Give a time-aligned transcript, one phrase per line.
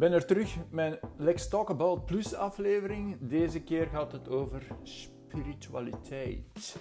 [0.00, 3.16] ben er terug met mijn Let's Talk About Plus aflevering.
[3.20, 6.76] Deze keer gaat het over spiritualiteit.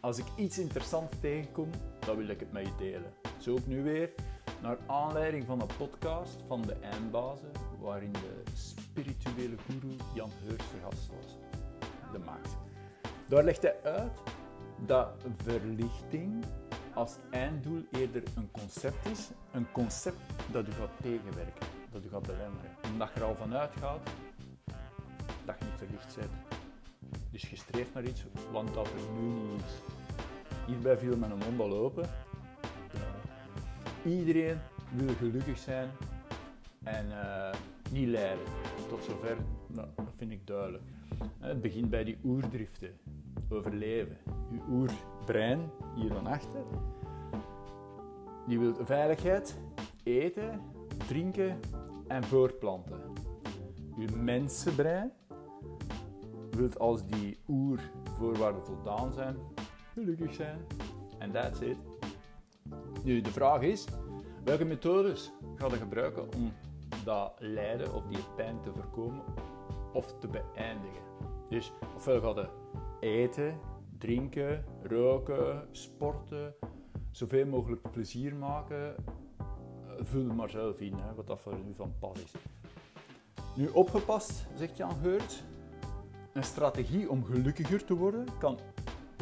[0.00, 3.12] Als ik iets interessants tegenkom, dan wil ik het met je delen.
[3.38, 4.10] Zo ook nu weer,
[4.62, 11.08] naar aanleiding van een podcast van de Eindbazen, waarin de spirituele guru Jan Heurs gast
[11.08, 11.38] was.
[12.12, 12.56] De maakt.
[13.28, 14.18] Daar legt hij uit
[14.86, 16.44] dat verlichting
[16.94, 20.20] als einddoel eerder een concept is, een concept
[20.52, 22.70] dat u gaat tegenwerken, dat u gaat belemmeren.
[22.92, 24.10] Omdat je er al vanuit gaat
[25.44, 26.32] dat je niet verlicht bent.
[27.30, 29.92] Dus je streeft naar iets, want dat er nu niet is.
[30.66, 32.08] Hierbij viel mijn mond al open.
[34.04, 34.58] Iedereen
[34.90, 35.88] wil gelukkig zijn
[36.82, 37.52] en uh,
[37.90, 38.44] niet lijden.
[38.88, 40.82] Tot zover, nou, dat vind ik duidelijk.
[41.38, 42.98] Het begint bij die oerdriften,
[43.52, 44.18] overleven.
[44.52, 46.64] Uw oerbrein, hier van achter,
[48.46, 49.58] die wil veiligheid,
[50.02, 50.60] eten,
[51.06, 51.60] drinken
[52.06, 53.00] en voortplanten.
[53.96, 55.12] Uw mensenbrein
[56.50, 59.36] wil als die oervoorwaarden voldaan zijn,
[59.92, 60.58] gelukkig zijn.
[61.18, 61.76] En that's it.
[63.04, 63.86] Nu, de vraag is,
[64.44, 66.52] welke methodes ga je gebruiken om
[67.04, 69.24] dat lijden of die pijn te voorkomen
[69.92, 71.02] of te beëindigen?
[71.48, 72.61] Dus ofwel ga je
[73.02, 73.58] eten,
[73.98, 76.54] drinken, roken, sporten,
[77.10, 78.94] zoveel mogelijk plezier maken.
[79.98, 82.32] Vul maar zelf in, hè, wat dat voor u van pas is.
[83.56, 85.44] Nu opgepast, zegt Jan Geurt.
[86.32, 88.58] Een strategie om gelukkiger te worden kan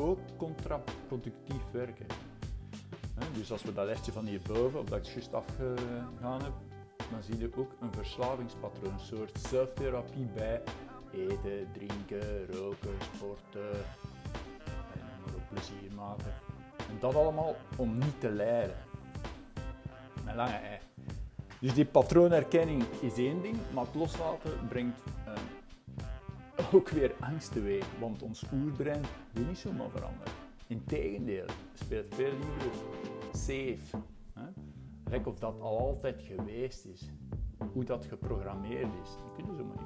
[0.00, 2.06] ook contraproductief werken.
[3.32, 6.52] Dus als we dat lijstje van hierboven, of dat ik juist afgegaan heb,
[7.10, 10.62] dan zie je ook een verslavingspatroon, een soort zelftherapie bij
[11.12, 13.70] eten, drinken, roken, sporten
[14.92, 16.32] en maar ook plezier maken.
[16.88, 18.76] En dat allemaal om niet te lijden.
[20.24, 20.78] Met lange ei.
[21.60, 27.86] Dus die patroonherkenning is één ding, maar het loslaten brengt uh, ook weer angst teweeg.
[27.98, 30.32] Want ons oerbrein wil niet zomaar veranderen.
[30.66, 32.72] Integendeel, speelt veel liever
[33.32, 34.02] safe.
[34.34, 35.18] Hè?
[35.24, 37.10] Of dat al altijd geweest is.
[37.72, 39.08] Hoe dat geprogrammeerd is.
[39.08, 39.79] Dat kunnen zomaar niet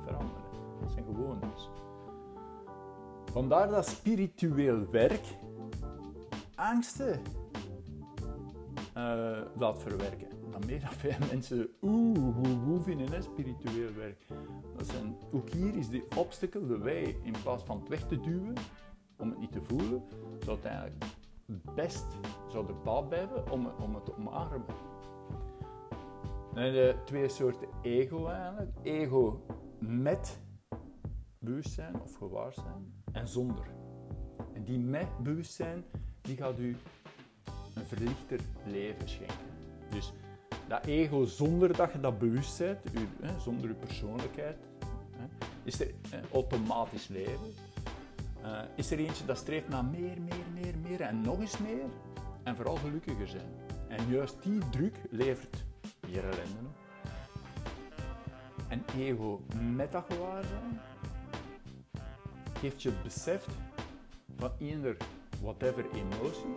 [3.33, 5.37] Vandaar dat spiritueel werk
[6.55, 7.21] angsten
[8.97, 10.29] uh, laat verwerken.
[10.51, 14.27] Dan meer dan veel mensen oeh, woe, woe vinden, hè, spiritueel werk.
[14.77, 18.21] Dat zijn, ook hier is die obstacle, de wij, in plaats van het weg te
[18.21, 18.55] duwen,
[19.19, 20.03] om het niet te voelen,
[20.45, 21.05] zou het eigenlijk
[21.75, 22.07] best
[22.49, 24.65] zou er baat bij hebben om, om het te omarmen.
[26.55, 28.71] Dan de twee soorten ego eigenlijk.
[28.83, 29.45] Ego
[29.79, 30.41] met
[31.45, 33.67] bewustzijn of gewaarzijn en zonder.
[34.55, 35.85] En die met bewustzijn
[36.21, 36.77] die gaat u
[37.75, 39.47] een verlichter leven schenken.
[39.91, 40.13] Dus
[40.69, 42.79] dat ego zonder dat je dat bewust bent,
[43.21, 44.57] hè, zonder uw persoonlijkheid,
[45.17, 45.25] hè,
[45.63, 45.91] is er
[46.33, 47.53] automatisch leven.
[48.43, 51.85] Uh, is er eentje dat streeft naar meer, meer, meer, meer en nog eens meer
[52.43, 53.51] en vooral gelukkiger zijn.
[53.89, 55.65] En juist die druk levert
[56.07, 56.83] hier ellende op.
[58.69, 59.41] En ego
[59.75, 60.81] met dat gewaarzijn
[62.55, 63.47] geeft je besef
[64.37, 64.97] van eender
[65.43, 66.55] whatever emotie,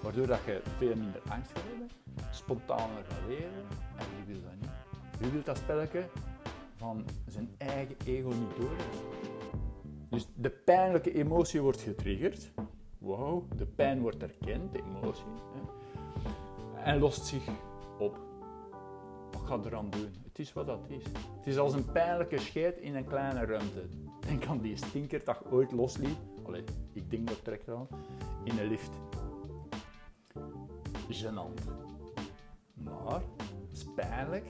[0.00, 1.88] waardoor dat je veel minder angst gaat hebben,
[2.30, 3.64] spontaner gaat leven
[3.96, 4.70] en wie wil dat niet?
[5.18, 6.04] Wie wil dat spelletje
[6.76, 8.76] van zijn eigen ego niet door?
[10.08, 12.52] Dus de pijnlijke emotie wordt getriggerd.
[12.98, 15.24] Wow, de pijn wordt erkend, de emotie.
[16.74, 17.42] Hè, en lost zich
[17.98, 18.31] op.
[19.32, 20.14] Wat gaat eraan doen?
[20.24, 21.04] Het is wat dat is.
[21.36, 23.88] Het is als een pijnlijke scheid in een kleine ruimte.
[24.28, 26.16] Denk aan die stinker dat ooit losliet.
[26.42, 27.88] Allee, ik denk dat trekt aan.
[28.44, 28.90] In een lift.
[31.08, 31.60] Genant.
[32.74, 34.46] Maar, het is pijnlijk.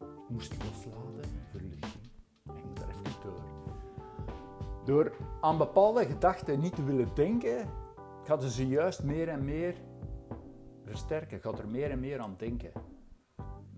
[0.00, 2.04] Ik moest loslaten, verlichting.
[2.56, 3.42] Ik moet er even door.
[4.84, 7.68] Door aan bepaalde gedachten niet te willen denken,
[8.24, 9.74] gaat ze juist meer en meer
[10.84, 11.40] versterken.
[11.40, 12.72] Gaat er meer en meer aan denken.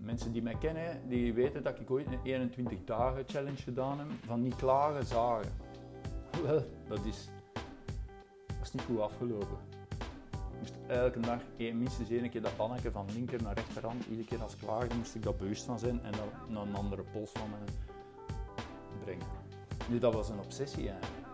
[0.03, 4.07] Mensen die mij kennen, die weten dat ik ooit een 21 dagen challenge gedaan heb
[4.25, 5.51] van niet klagen, zagen.
[6.43, 7.29] Wel, dat is,
[8.47, 9.57] dat is niet goed afgelopen.
[10.31, 14.41] Ik moest elke dag minstens één keer dat pannetje van linker naar rechterhand, iedere keer
[14.41, 17.49] als klaagde moest ik dat bewust van zijn en dan naar een andere pols van
[17.49, 17.55] me
[19.03, 19.25] brengen.
[19.89, 21.27] Nu, dat was een obsessie eigenlijk.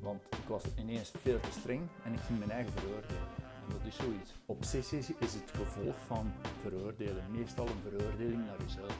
[0.00, 3.47] Want ik was ineens veel te streng en ik ging mijn eigen veroordelen.
[3.68, 4.34] Dat is zoiets.
[4.46, 7.24] Obsessie is het gevolg van veroordelen.
[7.30, 8.98] Meestal een veroordeling naar jezelf.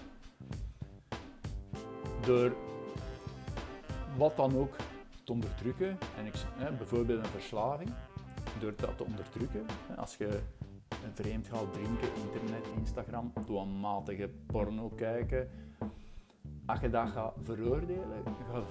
[2.27, 2.57] Door
[4.17, 4.77] wat dan ook
[5.25, 7.91] te onderdrukken, en ik, hè, bijvoorbeeld een verslaving,
[8.61, 10.41] door dat te onderdrukken, hè, als je
[11.05, 15.51] een vreemd gaat drinken, internet, Instagram, dwanmatige porno kijken,
[16.67, 18.23] als je dat gaat veroordelen
[18.53, 18.65] gaat,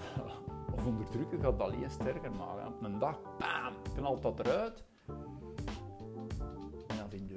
[0.74, 2.68] of onderdrukken, gaat dat alleen sterker maken.
[2.68, 4.84] Op een dag, bam, knalt dat eruit.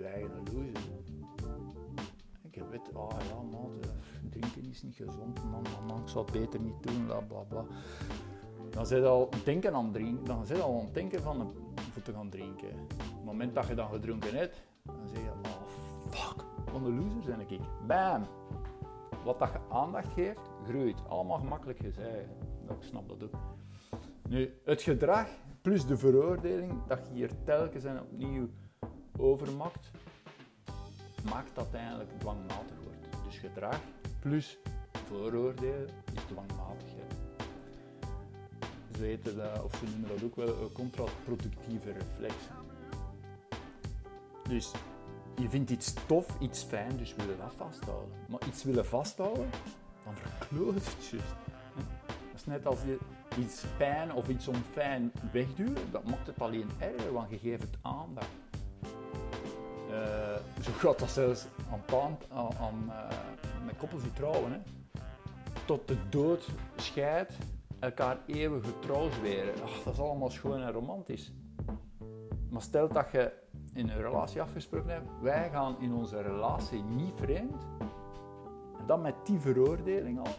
[0.00, 0.82] Dan vind je.
[2.50, 3.90] Ik weet, ah ja, maat, eh,
[4.30, 7.40] drinken is niet gezond, man, man, man, ik zou het beter niet doen, bla bla
[7.40, 7.64] bla.
[8.70, 11.50] Dan zit al denken aan drinken, dan zit al aan het denken van een,
[12.02, 12.68] te gaan drinken.
[12.68, 15.66] Op het moment dat je dan gedronken hebt, dan zeg je, oh
[16.10, 17.60] fuck, wat een loser ben ik.
[17.86, 18.26] Bam!
[19.24, 21.08] Wat dat je aandacht geeft, groeit.
[21.08, 22.28] Allemaal gemakkelijk gezegd.
[22.68, 23.34] Ik snap dat ook.
[24.28, 25.28] Nu, het gedrag
[25.62, 28.48] plus de veroordeling dat je hier telkens en opnieuw
[29.20, 29.90] overmaakt,
[31.30, 33.24] maakt dat eigenlijk dwangmatig wordt.
[33.24, 33.80] Dus gedrag
[34.20, 34.58] plus
[35.06, 37.14] vooroordelen is dwangmatigheid.
[38.92, 42.34] Ze weten dat, of ze noemen dat ook wel een contraproductieve reflex.
[44.48, 44.72] Dus
[45.36, 48.14] je vindt iets tof, iets fijn, dus wil je dat vasthouden.
[48.28, 49.50] Maar iets willen vasthouden,
[50.04, 51.26] dan verkloot het juist.
[52.06, 52.98] Dat is net als je
[53.38, 57.78] iets pijn of iets onfijn wegduwt, dat maakt het alleen erger, want je geeft het
[57.82, 58.39] aandacht.
[59.90, 62.18] Uh, zo gaat dat zelfs aan,
[62.60, 63.08] aan, uh,
[63.64, 64.52] met koppels die trouwen.
[64.52, 64.58] Hè.
[65.64, 67.32] Tot de dood scheidt,
[67.78, 69.54] elkaar eeuwig getrouw zweren.
[69.62, 71.32] Ach, dat is allemaal schoon en romantisch.
[72.50, 73.32] Maar stel dat je
[73.74, 77.66] in een relatie afgesproken hebt, wij gaan in onze relatie niet vreemd.
[78.78, 80.32] En dan met die veroordeling al.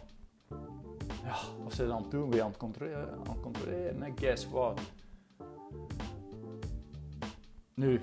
[1.24, 4.80] Ja, wat ze dan doen, weer aan het controleren, aan het controleren guess what?
[7.74, 8.00] Nu,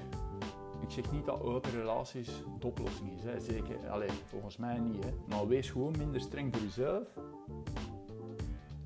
[0.90, 3.40] ik zeg niet dat open relaties de oplossing is, hè.
[3.40, 5.04] zeker, allez, volgens mij niet.
[5.04, 5.14] Hè.
[5.28, 7.08] Maar wees gewoon minder streng voor jezelf,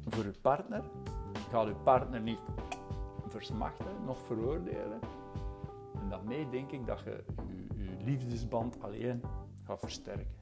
[0.08, 0.84] voor je partner.
[1.50, 2.40] Ga je partner niet
[3.28, 5.00] versmachten, nog veroordelen.
[6.02, 7.24] En daarmee denk ik dat je
[7.76, 9.22] je, liefdesband alleen
[9.64, 10.36] gaat versterken.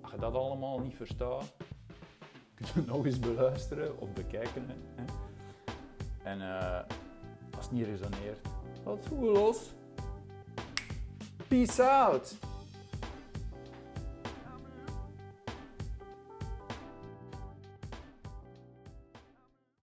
[0.00, 1.56] Als je dat allemaal niet verstaat,
[2.54, 4.66] kun je nog eens beluisteren of bekijken.
[4.68, 5.04] Hè.
[6.22, 6.80] En uh,
[7.68, 8.38] het niet resoneert,
[8.84, 9.56] laat het los.
[11.48, 12.47] Peace out!